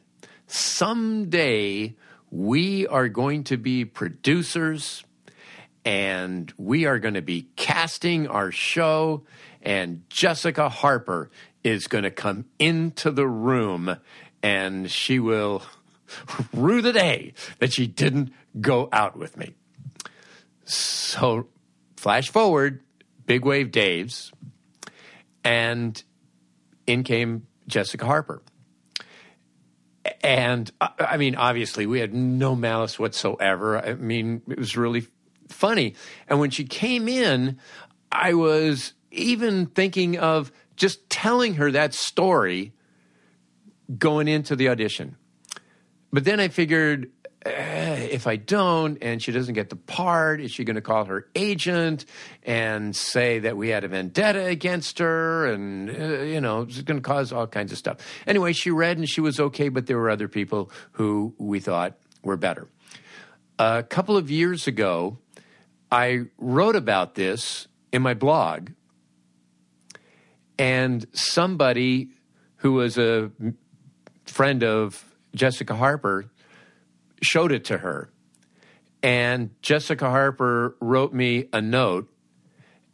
[0.54, 1.94] someday
[2.30, 5.04] we are going to be producers
[5.84, 9.24] and we are going to be casting our show,
[9.64, 11.30] and Jessica Harper
[11.64, 13.96] is going to come into the room
[14.42, 15.62] and she will
[16.52, 19.54] rue the day that she didn't go out with me.
[20.66, 21.48] So,
[21.96, 22.82] flash forward,
[23.26, 24.32] Big Wave Dave's,
[25.42, 26.02] and
[26.86, 28.42] in came Jessica Harper.
[30.22, 33.78] And I mean, obviously, we had no malice whatsoever.
[33.78, 35.06] I mean, it was really
[35.48, 35.94] funny.
[36.28, 37.58] And when she came in,
[38.12, 42.72] I was even thinking of just telling her that story
[43.98, 45.16] going into the audition.
[46.12, 47.10] But then I figured
[47.46, 51.04] Eh, if I don't and she doesn't get the part, is she going to call
[51.04, 52.06] her agent
[52.42, 55.46] and say that we had a vendetta against her?
[55.46, 57.98] And, uh, you know, it's going to cause all kinds of stuff.
[58.26, 61.98] Anyway, she read and she was okay, but there were other people who we thought
[62.22, 62.66] were better.
[63.58, 65.18] A couple of years ago,
[65.92, 68.70] I wrote about this in my blog,
[70.58, 72.08] and somebody
[72.56, 73.30] who was a
[74.24, 76.30] friend of Jessica Harper
[77.22, 78.10] showed it to her.
[79.02, 82.10] And Jessica Harper wrote me a note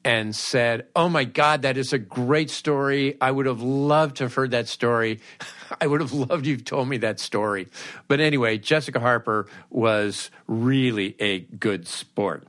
[0.04, 3.16] and said, Oh my God, that is a great story.
[3.20, 5.20] I would have loved to have heard that story.
[5.80, 7.68] I would have loved you've told me that story.
[8.08, 12.44] But anyway, Jessica Harper was really a good sport.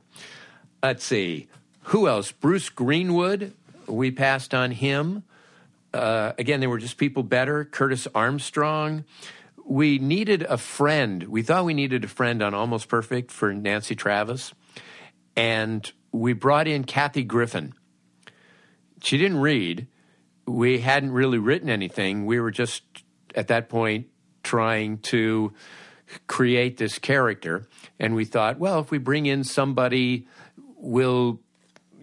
[0.82, 1.48] Let's see.
[1.86, 2.32] Who else?
[2.32, 3.54] Bruce Greenwood.
[3.86, 5.24] We passed on him.
[5.92, 7.64] Uh, again, they were just people better.
[7.64, 9.04] Curtis Armstrong
[9.64, 11.24] we needed a friend.
[11.24, 14.52] We thought we needed a friend on Almost Perfect for Nancy Travis.
[15.36, 17.74] And we brought in Kathy Griffin.
[19.02, 19.86] She didn't read.
[20.46, 22.26] We hadn't really written anything.
[22.26, 22.82] We were just
[23.34, 24.08] at that point
[24.42, 25.52] trying to
[26.26, 27.68] create this character.
[27.98, 30.26] And we thought, well, if we bring in somebody,
[30.76, 31.40] we'll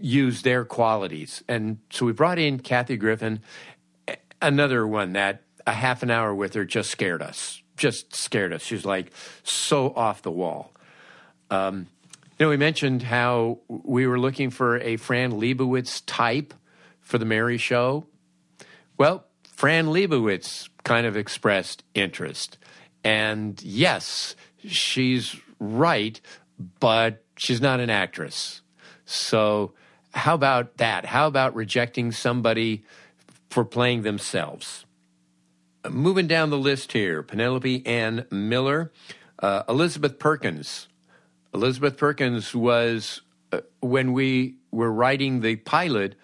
[0.02, 1.44] use their qualities.
[1.48, 3.42] And so we brought in Kathy Griffin,
[4.42, 7.62] another one that a half an hour with her just scared us.
[7.78, 8.64] Just scared us.
[8.64, 9.12] She was like
[9.44, 10.74] so off the wall.
[11.50, 11.88] Um,
[12.38, 16.54] you know, we mentioned how we were looking for a Fran Lebowitz type
[17.02, 18.06] for the Mary Show.
[18.98, 22.58] Well, Fran Lebowitz kind of expressed interest.
[23.04, 24.36] And yes,
[24.66, 26.20] she's right,
[26.80, 28.62] but she's not an actress.
[29.06, 29.74] So,
[30.14, 31.06] how about that?
[31.06, 32.84] How about rejecting somebody
[33.50, 34.86] for playing themselves?
[35.90, 38.92] Moving down the list here Penelope Ann Miller,
[39.40, 40.88] uh, Elizabeth Perkins.
[41.54, 46.16] Elizabeth Perkins was, uh, when we were writing the pilot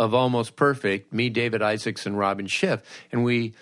[0.00, 2.82] of Almost Perfect, me, David Isaacs, and Robin Schiff,
[3.12, 3.54] and we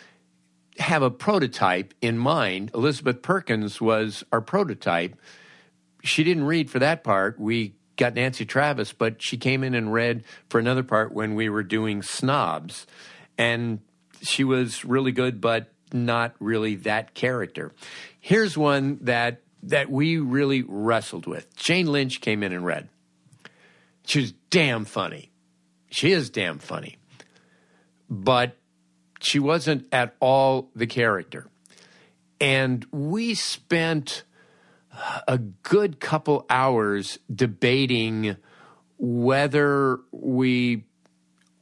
[0.78, 2.70] have a prototype in mind.
[2.74, 5.14] Elizabeth Perkins was our prototype.
[6.02, 7.38] She didn't read for that part.
[7.38, 11.48] We got Nancy Travis, but she came in and read for another part when we
[11.48, 12.86] were doing Snobs.
[13.38, 13.80] And
[14.22, 17.72] she was really good, but not really that character.
[18.18, 21.54] Here's one that that we really wrestled with.
[21.54, 22.88] Jane Lynch came in and read.
[24.06, 25.30] She was damn funny.
[25.90, 26.96] She is damn funny.
[28.08, 28.56] But
[29.20, 31.46] she wasn't at all the character.
[32.40, 34.24] And we spent
[35.26, 38.36] a good couple hours debating
[38.98, 40.84] whether we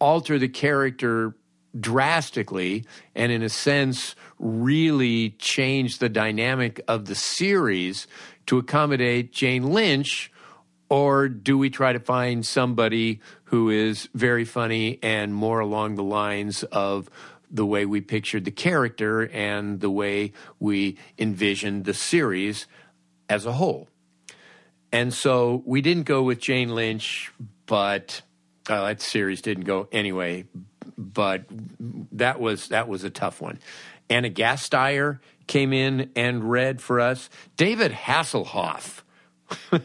[0.01, 1.35] alter the character
[1.79, 8.07] drastically and, in a sense, really change the dynamic of the series
[8.47, 10.33] to accommodate Jane Lynch,
[10.89, 16.03] or do we try to find somebody who is very funny and more along the
[16.03, 17.11] lines of
[17.51, 22.67] the way we pictured the character and the way we envisioned the series
[23.29, 23.89] as a whole.
[24.93, 27.31] And so we didn't go with Jane Lynch,
[27.67, 28.23] but
[28.69, 30.47] uh, that series didn't go anyway.
[30.97, 31.45] But
[32.13, 33.59] that was that was a tough one.
[34.11, 37.29] Ana Gasteyer came in and read for us.
[37.57, 39.03] David Hasselhoff.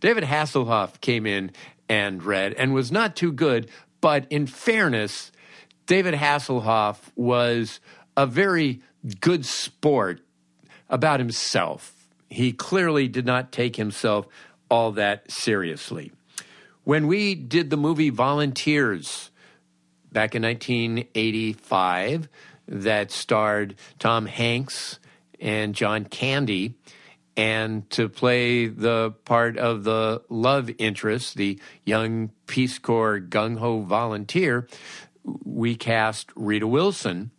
[0.00, 1.52] David Hasselhoff came in
[1.88, 3.70] and read and was not too good,
[4.00, 5.32] but in fairness,
[5.86, 7.80] David Hasselhoff was
[8.16, 8.80] a very
[9.20, 10.20] good sport
[10.88, 11.99] about himself.
[12.30, 14.26] He clearly did not take himself
[14.70, 16.12] all that seriously.
[16.84, 19.30] When we did the movie Volunteers
[20.12, 22.28] back in 1985,
[22.68, 25.00] that starred Tom Hanks
[25.40, 26.74] and John Candy,
[27.36, 33.80] and to play the part of the love interest, the young Peace Corps gung ho
[33.80, 34.68] volunteer,
[35.24, 37.30] we cast Rita Wilson,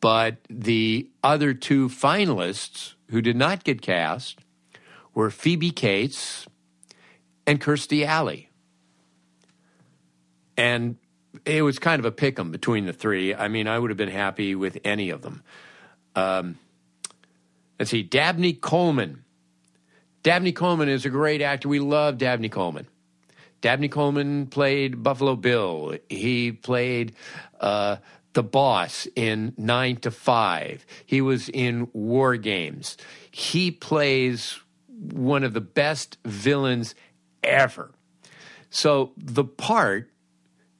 [0.00, 4.38] but the other two finalists who did not get cast
[5.14, 6.46] were Phoebe Cates
[7.46, 8.50] and Kirstie Alley.
[10.56, 10.96] And
[11.44, 13.34] it was kind of a pick 'em between the three.
[13.34, 15.42] I mean, I would have been happy with any of them.
[16.14, 16.58] Um,
[17.78, 19.24] let's see, Dabney Coleman.
[20.22, 21.68] Dabney Coleman is a great actor.
[21.68, 22.86] We love Dabney Coleman.
[23.60, 25.96] Dabney Coleman played Buffalo Bill.
[26.08, 27.14] He played
[27.60, 27.96] uh,
[28.36, 30.84] the boss in Nine to Five.
[31.06, 32.98] He was in War Games.
[33.30, 36.94] He plays one of the best villains
[37.42, 37.92] ever.
[38.68, 40.10] So the part,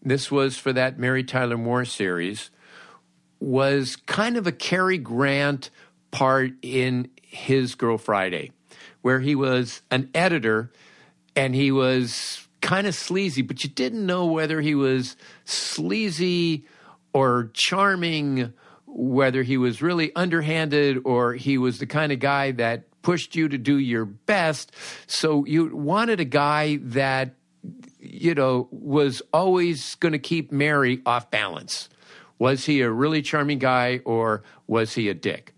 [0.03, 2.51] this was for that Mary Tyler Moore series,
[3.41, 5.71] was kind of a Cary Grant
[6.11, 8.53] part in His Girl Friday,
[9.01, 10.71] where he was an editor
[11.35, 16.67] and he was kind of sleazy, but you didn't know whether he was sleazy
[17.17, 18.53] or charming,
[18.85, 23.49] whether he was really underhanded or he was the kind of guy that pushed you
[23.49, 24.71] to do your best.
[25.07, 27.35] So you wanted a guy that,
[27.99, 31.89] you know, was always going to keep Mary off balance.
[32.39, 35.55] Was he a really charming guy or was he a dick?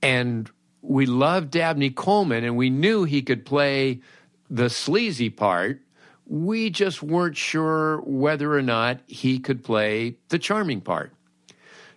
[0.00, 0.48] And
[0.80, 4.00] we loved Dabney Coleman and we knew he could play
[4.48, 5.82] the sleazy part
[6.26, 11.12] we just weren't sure whether or not he could play the charming part.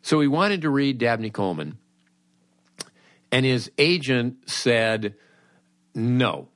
[0.02, 1.78] So we wanted to read Dabney Coleman,
[3.32, 5.16] and his agent said,
[5.94, 6.48] No,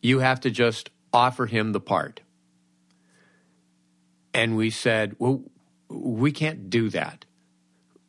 [0.00, 2.20] you have to just offer him the part.
[4.32, 5.42] And we said, Well,
[5.88, 7.24] we can't do that.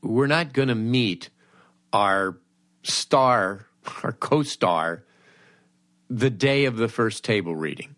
[0.01, 1.29] We're not going to meet
[1.91, 2.37] our
[2.83, 3.65] star,
[4.03, 5.03] our co star,
[6.09, 7.95] the day of the first table reading.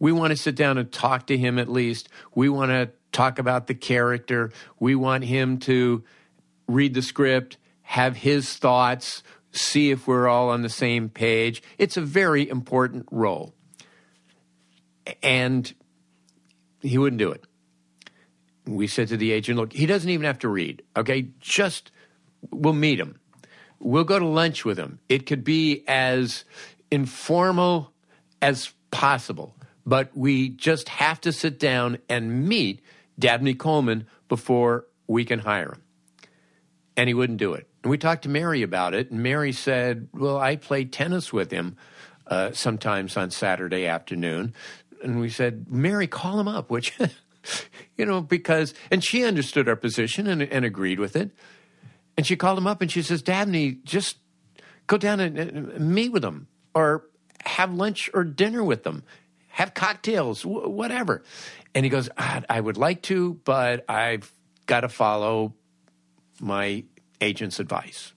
[0.00, 2.08] We want to sit down and talk to him at least.
[2.34, 4.50] We want to talk about the character.
[4.80, 6.02] We want him to
[6.66, 9.22] read the script, have his thoughts,
[9.52, 11.62] see if we're all on the same page.
[11.76, 13.54] It's a very important role.
[15.22, 15.72] And
[16.80, 17.44] he wouldn't do it.
[18.66, 21.28] We said to the agent, look, he doesn't even have to read, okay?
[21.40, 21.90] Just,
[22.50, 23.18] we'll meet him.
[23.80, 25.00] We'll go to lunch with him.
[25.08, 26.44] It could be as
[26.90, 27.92] informal
[28.40, 29.56] as possible
[29.90, 32.80] but we just have to sit down and meet
[33.18, 35.82] Dabney Coleman before we can hire him.
[36.96, 37.68] And he wouldn't do it.
[37.82, 41.50] And we talked to Mary about it, and Mary said, Well, I played tennis with
[41.50, 41.76] him.
[42.30, 44.54] uh, sometimes on Saturday afternoon.
[45.02, 46.96] And we said, Mary, call him up, which,
[47.96, 51.32] you know, because, and she understood our position and, and agreed with it.
[52.16, 54.18] And she called him up and she says, Dabney, just
[54.86, 57.06] go down and meet with them or
[57.44, 59.02] have lunch or dinner with them,
[59.60, 61.22] have cocktails, whatever.
[61.74, 64.32] And he goes, ah, I would like to, but I've
[64.64, 65.54] got to follow
[66.40, 66.84] my
[67.20, 68.14] agent's advice.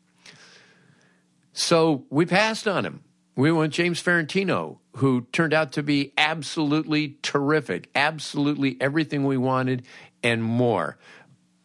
[1.52, 3.04] So we passed on him.
[3.36, 9.86] We went James Farentino, who turned out to be absolutely terrific, absolutely everything we wanted
[10.24, 10.98] and more.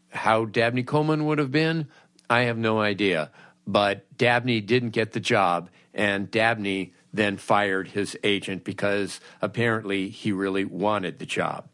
[0.08, 1.88] How Dabney Coleman would have been,
[2.28, 3.30] I have no idea.
[3.66, 10.32] But Dabney didn't get the job, and Dabney then fired his agent because apparently he
[10.32, 11.68] really wanted the job.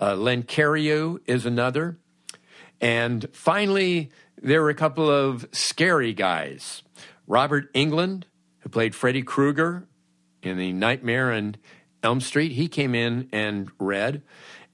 [0.00, 1.98] Uh, Len Cariou is another.
[2.80, 6.82] And finally, there were a couple of scary guys.
[7.26, 8.24] Robert Englund,
[8.60, 9.86] who played Freddy Krueger
[10.42, 11.56] in the Nightmare on
[12.02, 14.22] Elm Street, he came in and read.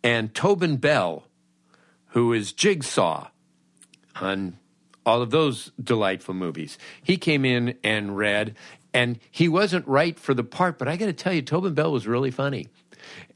[0.03, 1.27] And Tobin Bell,
[2.09, 3.29] who is Jigsaw
[4.21, 4.59] on
[5.07, 8.55] all of those delightful movies, he came in and read.
[8.95, 11.93] And he wasn't right for the part, but I got to tell you, Tobin Bell
[11.93, 12.69] was really funny.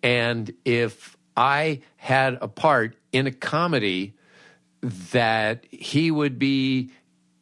[0.03, 4.15] And if I had a part in a comedy
[4.81, 6.93] that he would be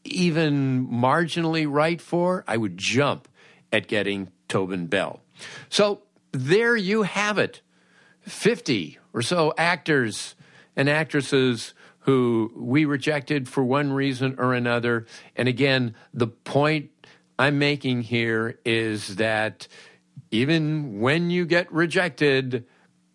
[0.04, 3.28] even marginally right for, I would jump
[3.70, 5.20] at getting Tobin Bell.
[5.68, 6.02] So
[6.32, 7.60] there you have it
[8.22, 10.34] 50 or so actors
[10.74, 15.06] and actresses who we rejected for one reason or another.
[15.34, 16.90] And again, the point
[17.38, 19.68] I'm making here is that
[20.30, 22.66] even when you get rejected,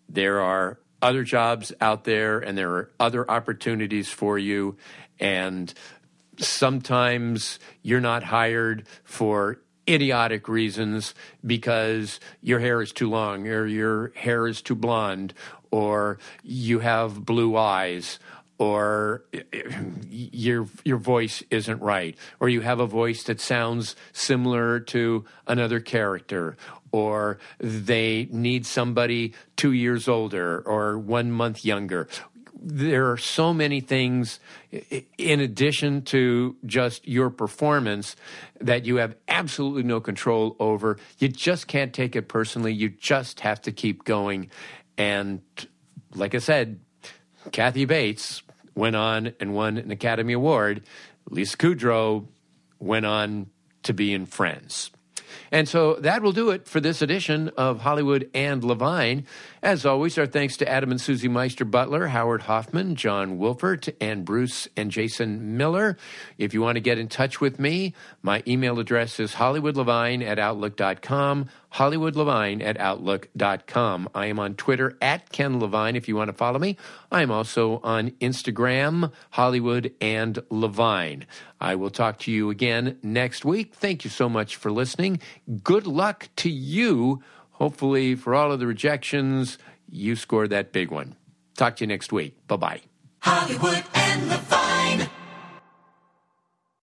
[0.08, 4.76] there are other jobs out there and there are other opportunities for you.
[5.18, 5.72] And
[6.38, 11.14] sometimes you're not hired for idiotic reasons
[11.44, 15.34] because your hair is too long or your hair is too blonde
[15.72, 18.20] or you have blue eyes
[18.58, 19.24] or
[20.10, 25.80] your your voice isn't right or you have a voice that sounds similar to another
[25.80, 26.56] character
[26.92, 32.06] or they need somebody 2 years older or 1 month younger
[32.64, 34.38] there are so many things
[35.18, 38.14] in addition to just your performance
[38.60, 40.98] that you have absolutely no control over.
[41.18, 42.72] You just can't take it personally.
[42.72, 44.50] You just have to keep going.
[44.96, 45.42] And
[46.14, 46.78] like I said,
[47.50, 48.42] Kathy Bates
[48.74, 50.82] went on and won an Academy Award.
[51.28, 52.26] Lisa Kudrow
[52.78, 53.46] went on
[53.82, 54.90] to be in Friends.
[55.50, 59.26] And so that will do it for this edition of Hollywood and Levine.
[59.64, 64.24] As always, our thanks to Adam and Susie Meister Butler, Howard Hoffman, John Wolfert, and
[64.24, 65.96] Bruce and Jason Miller.
[66.36, 70.40] If you want to get in touch with me, my email address is hollywoodlevine at
[70.40, 74.08] outlook.com, hollywoodlevine at outlook.com.
[74.12, 76.76] I am on Twitter at Ken Levine if you want to follow me.
[77.12, 81.24] I am also on Instagram, Hollywood and Levine.
[81.60, 83.76] I will talk to you again next week.
[83.76, 85.20] Thank you so much for listening.
[85.62, 87.22] Good luck to you
[87.62, 89.56] hopefully, for all of the rejections,
[89.88, 91.14] you scored that big one.
[91.56, 92.36] Talk to you next week.
[92.48, 92.80] Bye bye.
[93.20, 95.08] Hollywood and Levine.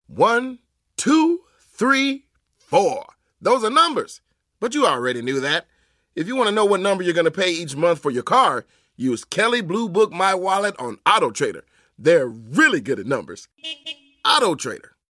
[0.07, 0.59] One,
[0.99, 2.27] two, three,
[2.59, 3.07] four.
[3.41, 4.21] Those are numbers.
[4.61, 5.67] But you already knew that.
[6.15, 8.23] If you want to know what number you're going to pay each month for your
[8.23, 8.67] car,
[8.97, 11.65] use Kelley Blue Book My Wallet on Auto Trader.
[11.99, 13.49] They're really good at numbers.
[14.27, 14.96] Auto Trader.